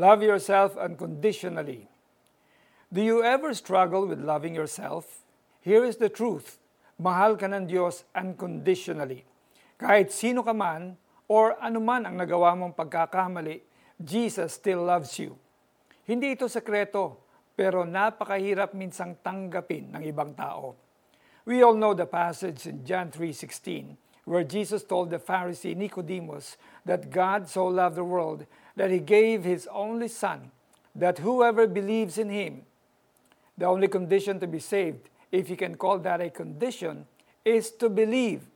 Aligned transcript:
Love 0.00 0.24
yourself 0.24 0.80
unconditionally. 0.80 1.84
Do 2.88 3.04
you 3.04 3.20
ever 3.20 3.52
struggle 3.52 4.08
with 4.08 4.16
loving 4.16 4.56
yourself? 4.56 5.20
Here 5.60 5.84
is 5.84 6.00
the 6.00 6.08
truth. 6.08 6.56
Mahal 6.96 7.36
ka 7.36 7.44
ng 7.44 7.68
Diyos 7.68 8.08
unconditionally. 8.16 9.28
Kahit 9.76 10.08
sino 10.08 10.40
ka 10.40 10.56
man 10.56 10.96
or 11.28 11.52
anuman 11.60 12.08
ang 12.08 12.16
nagawa 12.16 12.56
mong 12.56 12.80
pagkakamali, 12.80 13.60
Jesus 14.00 14.56
still 14.56 14.88
loves 14.88 15.20
you. 15.20 15.36
Hindi 16.08 16.32
ito 16.32 16.48
sekreto, 16.48 17.20
pero 17.52 17.84
napakahirap 17.84 18.72
minsang 18.72 19.20
tanggapin 19.20 19.92
ng 19.92 20.02
ibang 20.08 20.32
tao. 20.32 20.80
We 21.44 21.60
all 21.60 21.76
know 21.76 21.92
the 21.92 22.08
passage 22.08 22.64
in 22.64 22.88
John 22.88 23.12
3:16 23.12 24.00
where 24.24 24.44
Jesus 24.44 24.80
told 24.80 25.10
the 25.10 25.18
Pharisee 25.18 25.76
Nicodemus 25.76 26.56
that 26.88 27.10
God 27.10 27.48
so 27.48 27.66
loved 27.66 28.00
the 28.00 28.04
world 28.06 28.46
that 28.80 28.88
he 28.88 28.98
gave 28.98 29.44
his 29.44 29.68
only 29.70 30.08
son 30.08 30.50
that 30.96 31.18
whoever 31.18 31.66
believes 31.66 32.16
in 32.16 32.30
him 32.32 32.62
the 33.58 33.66
only 33.66 33.86
condition 33.88 34.40
to 34.40 34.46
be 34.46 34.58
saved 34.58 35.10
if 35.30 35.50
you 35.50 35.56
can 35.56 35.74
call 35.76 35.98
that 35.98 36.22
a 36.22 36.30
condition 36.30 37.04
is 37.44 37.70
to 37.72 37.90
believe. 37.90 38.48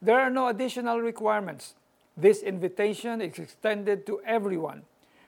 There 0.00 0.20
are 0.20 0.30
no 0.30 0.46
additional 0.46 1.00
requirements. 1.00 1.74
This 2.16 2.42
invitation 2.42 3.20
is 3.20 3.40
extended 3.40 4.06
to 4.06 4.20
everyone. 4.24 4.82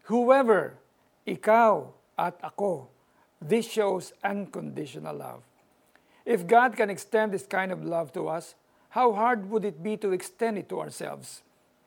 Whoever, 0.05 0.79
ikaw 1.27 1.89
at 2.17 2.39
ako. 2.39 2.87
This 3.43 3.67
shows 3.67 4.13
unconditional 4.23 5.17
love. 5.19 5.43
If 6.25 6.47
God 6.47 6.77
can 6.77 6.91
extend 6.91 7.33
this 7.33 7.43
kind 7.43 7.73
of 7.73 7.85
love 7.85 8.13
to 8.13 8.29
us, 8.29 8.55
how 8.91 9.15
hard 9.15 9.51
would 9.51 9.65
it 9.65 9.83
be 9.83 9.97
to 9.97 10.13
extend 10.13 10.59
it 10.59 10.69
to 10.69 10.79
ourselves? 10.79 11.43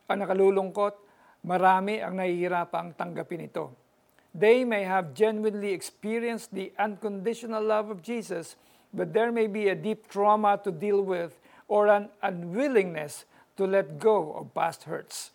Ang 0.09 0.19
nakalulungkot, 0.19 0.99
marami 1.41 2.01
ang 2.01 2.17
nahihirapang 2.17 2.93
tanggapin 2.93 3.49
ito. 3.49 3.73
They 4.31 4.63
may 4.63 4.87
have 4.87 5.11
genuinely 5.11 5.75
experienced 5.75 6.55
the 6.55 6.71
unconditional 6.79 7.59
love 7.59 7.91
of 7.91 7.99
Jesus, 7.99 8.55
but 8.95 9.11
there 9.11 9.31
may 9.31 9.47
be 9.47 9.67
a 9.67 9.75
deep 9.75 10.07
trauma 10.07 10.55
to 10.63 10.71
deal 10.71 11.03
with 11.03 11.35
or 11.67 11.87
an 11.87 12.07
unwillingness 12.23 13.25
to 13.57 13.67
let 13.67 13.99
go 13.99 14.33
of 14.39 14.55
past 14.55 14.87
hurts. 14.87 15.31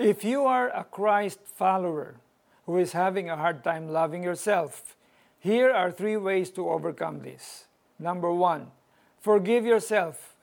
If 0.00 0.24
you 0.24 0.48
are 0.48 0.72
a 0.72 0.84
Christ 0.84 1.44
follower 1.44 2.16
who 2.64 2.78
is 2.78 2.92
having 2.92 3.28
a 3.28 3.36
hard 3.36 3.62
time 3.62 3.92
loving 3.92 4.24
yourself, 4.24 4.96
here 5.38 5.72
are 5.72 5.92
three 5.92 6.16
ways 6.16 6.48
to 6.56 6.68
overcome 6.68 7.20
this. 7.20 7.68
Number 7.98 8.32
one, 8.32 8.72
forgive 9.20 9.64
yourself. 9.68 10.36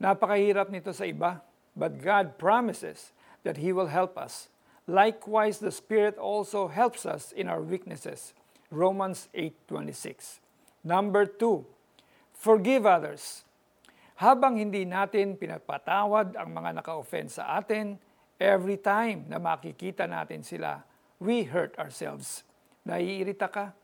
Napakahirap 0.00 0.72
nito 0.72 0.92
sa 0.92 1.04
iba, 1.04 1.40
but 1.76 2.00
God 2.00 2.36
promises 2.40 3.12
that 3.46 3.62
He 3.62 3.70
will 3.70 3.86
help 3.86 4.18
us. 4.18 4.50
Likewise, 4.90 5.62
the 5.62 5.70
Spirit 5.70 6.18
also 6.18 6.66
helps 6.66 7.06
us 7.06 7.30
in 7.30 7.46
our 7.46 7.62
weaknesses. 7.62 8.34
Romans 8.70 9.30
8.26 9.34 10.42
Number 10.82 11.26
two, 11.26 11.66
forgive 12.34 12.86
others. 12.86 13.46
Habang 14.18 14.58
hindi 14.58 14.82
natin 14.82 15.38
pinapatawad 15.38 16.34
ang 16.34 16.50
mga 16.50 16.82
naka-offend 16.82 17.30
sa 17.30 17.58
atin, 17.58 17.98
every 18.38 18.78
time 18.78 19.26
na 19.30 19.38
makikita 19.38 20.06
natin 20.06 20.40
sila, 20.42 20.82
we 21.20 21.44
hurt 21.46 21.74
ourselves. 21.76 22.46
Naiirita 22.86 23.50
ka, 23.50 23.74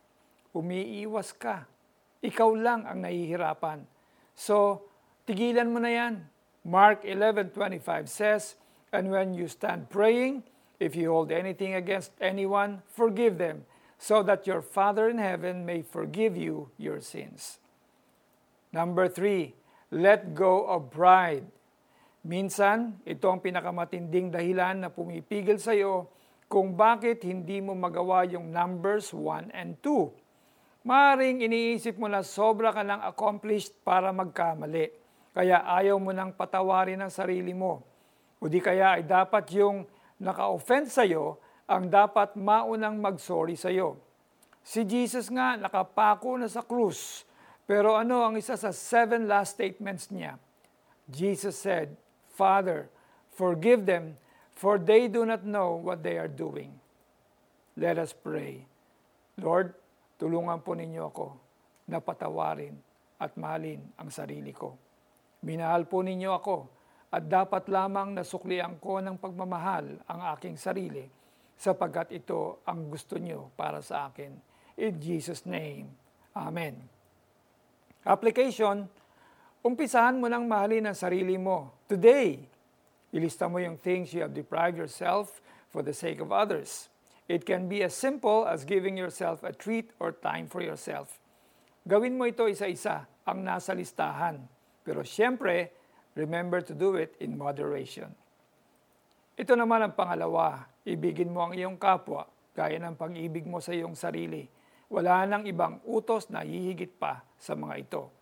umiiwas 0.55 1.35
ka, 1.37 1.67
ikaw 2.23 2.55
lang 2.55 2.87
ang 2.87 3.03
nahihirapan. 3.03 3.83
So, 4.33 4.87
tigilan 5.27 5.69
mo 5.69 5.83
na 5.83 5.91
yan. 5.91 6.15
Mark 6.63 7.03
11.25 7.03 8.07
says, 8.07 8.55
And 8.93 9.09
when 9.09 9.33
you 9.33 9.49
stand 9.49 9.89
praying, 9.89 10.45
if 10.77 10.93
you 10.93 11.09
hold 11.09 11.33
anything 11.33 11.73
against 11.73 12.13
anyone, 12.21 12.85
forgive 12.93 13.41
them, 13.41 13.65
so 13.97 14.21
that 14.21 14.45
your 14.45 14.61
Father 14.61 15.09
in 15.09 15.17
heaven 15.17 15.65
may 15.65 15.81
forgive 15.81 16.37
you 16.37 16.69
your 16.77 17.01
sins. 17.01 17.57
Number 18.69 19.09
three, 19.09 19.57
let 19.89 20.37
go 20.37 20.69
of 20.69 20.93
pride. 20.93 21.49
Minsan, 22.23 23.01
ito 23.09 23.33
ang 23.33 23.41
pinakamatinding 23.41 24.29
dahilan 24.31 24.85
na 24.85 24.89
pumipigil 24.93 25.57
sa 25.57 25.73
iyo 25.73 26.13
kung 26.53 26.77
bakit 26.77 27.25
hindi 27.25 27.65
mo 27.65 27.73
magawa 27.73 28.29
yung 28.29 28.53
numbers 28.53 29.11
1 29.17 29.57
and 29.57 29.81
2. 29.81 30.85
Maring 30.85 31.41
iniisip 31.41 31.97
mo 31.97 32.13
na 32.13 32.21
sobra 32.21 32.75
ka 32.75 32.85
ng 32.85 33.09
accomplished 33.09 33.73
para 33.81 34.13
magkamali. 34.13 34.93
Kaya 35.33 35.65
ayaw 35.65 35.97
mo 35.97 36.13
nang 36.13 36.37
patawarin 36.37 37.01
ang 37.01 37.09
sarili 37.09 37.57
mo. 37.57 37.92
O 38.43 38.51
di 38.51 38.59
kaya 38.59 38.99
ay 38.99 39.07
dapat 39.07 39.47
yung 39.55 39.87
naka-offend 40.19 40.91
sa'yo 40.91 41.39
ang 41.71 41.87
dapat 41.87 42.35
maunang 42.35 42.99
mag-sorry 42.99 43.55
sa'yo. 43.55 43.95
Si 44.67 44.83
Jesus 44.83 45.31
nga 45.31 45.55
nakapako 45.55 46.43
na 46.43 46.51
sa 46.51 46.67
krus. 46.67 47.23
Pero 47.63 47.95
ano 47.95 48.27
ang 48.27 48.35
isa 48.35 48.59
sa 48.59 48.75
seven 48.75 49.31
last 49.31 49.55
statements 49.55 50.11
niya? 50.11 50.35
Jesus 51.07 51.55
said, 51.55 51.95
Father, 52.35 52.91
forgive 53.31 53.87
them, 53.87 54.19
for 54.59 54.83
they 54.83 55.07
do 55.07 55.23
not 55.23 55.47
know 55.47 55.79
what 55.79 56.03
they 56.03 56.19
are 56.19 56.31
doing. 56.31 56.75
Let 57.79 58.03
us 58.03 58.11
pray. 58.11 58.67
Lord, 59.39 59.79
Tulungan 60.23 60.63
po 60.63 60.79
ninyo 60.79 61.11
ako 61.11 61.35
na 61.91 61.99
patawarin 61.99 62.79
at 63.19 63.35
mahalin 63.35 63.83
ang 63.99 64.07
sarili 64.07 64.55
ko. 64.55 64.79
Minahal 65.43 65.91
po 65.91 65.99
ninyo 65.99 66.31
ako 66.31 66.71
at 67.13 67.29
dapat 67.29 67.69
lamang 67.69 68.17
nasuklian 68.17 68.81
ko 68.81 68.99
ng 69.05 69.21
pagmamahal 69.21 70.01
ang 70.09 70.21
aking 70.33 70.57
sarili 70.57 71.05
sapagkat 71.61 72.17
ito 72.17 72.65
ang 72.65 72.89
gusto 72.89 73.21
nyo 73.21 73.53
para 73.53 73.85
sa 73.85 74.09
akin. 74.09 74.33
In 74.81 74.97
Jesus' 74.97 75.45
name, 75.45 75.93
Amen. 76.33 76.81
Application, 78.09 78.89
umpisahan 79.61 80.17
mo 80.17 80.33
nang 80.33 80.49
mahalin 80.49 80.89
ang 80.89 80.97
sarili 80.97 81.37
mo. 81.37 81.85
Today, 81.85 82.41
ilista 83.13 83.53
mo 83.53 83.61
yung 83.61 83.77
things 83.77 84.17
you 84.17 84.25
have 84.25 84.33
deprived 84.33 84.81
yourself 84.81 85.45
for 85.69 85.85
the 85.85 85.93
sake 85.93 86.25
of 86.25 86.33
others. 86.33 86.89
It 87.29 87.45
can 87.45 87.69
be 87.69 87.85
as 87.85 87.93
simple 87.93 88.49
as 88.49 88.65
giving 88.65 88.97
yourself 88.97 89.45
a 89.45 89.53
treat 89.53 89.93
or 90.01 90.17
time 90.17 90.49
for 90.49 90.65
yourself. 90.65 91.21
Gawin 91.85 92.17
mo 92.17 92.25
ito 92.25 92.49
isa-isa 92.49 93.05
ang 93.29 93.45
nasa 93.45 93.77
listahan. 93.77 94.41
Pero 94.83 95.05
siyempre, 95.05 95.82
remember 96.15 96.61
to 96.61 96.75
do 96.77 96.97
it 96.99 97.17
in 97.21 97.37
moderation. 97.37 98.13
Ito 99.33 99.57
naman 99.57 99.81
ang 99.81 99.95
pangalawa, 99.97 100.69
ibigin 100.85 101.33
mo 101.33 101.49
ang 101.49 101.57
iyong 101.57 101.81
kapwa 101.81 102.29
gaya 102.53 102.77
ng 102.77 102.97
pag-ibig 103.01 103.49
mo 103.49 103.65
sa 103.65 103.73
iyong 103.73 103.97
sarili. 103.97 104.45
Wala 104.93 105.25
nang 105.25 105.49
ibang 105.49 105.81
utos 105.89 106.29
na 106.29 106.45
hihigit 106.45 107.01
pa 107.01 107.25
sa 107.41 107.57
mga 107.57 107.75
ito. 107.81 108.13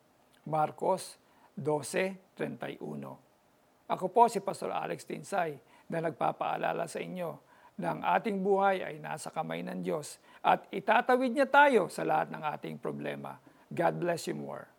Marcos 0.46 1.18
12.31 1.58 2.78
Ako 3.90 4.06
po 4.06 4.30
si 4.30 4.38
Pastor 4.38 4.70
Alex 4.70 5.02
Tinsay 5.02 5.58
na 5.90 5.98
nagpapaalala 5.98 6.86
sa 6.86 7.02
inyo 7.02 7.42
na 7.74 7.96
ang 7.96 8.00
ating 8.06 8.38
buhay 8.38 8.86
ay 8.86 9.02
nasa 9.02 9.34
kamay 9.34 9.66
ng 9.66 9.82
Diyos 9.82 10.22
at 10.46 10.70
itatawid 10.70 11.34
niya 11.34 11.50
tayo 11.50 11.90
sa 11.90 12.06
lahat 12.06 12.30
ng 12.30 12.42
ating 12.54 12.76
problema. 12.78 13.42
God 13.66 13.98
bless 13.98 14.30
you 14.30 14.38
more. 14.38 14.70